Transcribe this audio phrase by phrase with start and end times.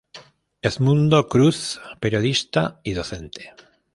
[0.63, 3.53] Edmundo Cruz, periodista y docente.